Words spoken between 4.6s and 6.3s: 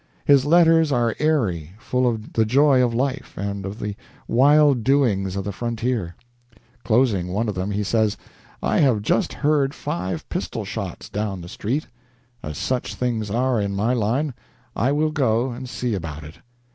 doings of the frontier.